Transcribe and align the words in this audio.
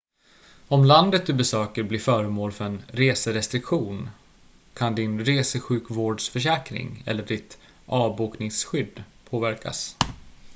om 0.67 0.85
landet 0.85 1.25
du 1.25 1.33
besöker 1.33 1.83
blir 1.83 1.99
föremål 1.99 2.51
för 2.51 2.65
en 2.65 2.81
reserestriktion 2.87 4.09
kan 4.73 4.95
din 4.95 5.25
resesjukvårdsförsäkring 5.25 7.03
eller 7.05 7.23
ditt 7.25 7.57
avbokningsskydd 7.85 9.03
påverkas 9.29 9.97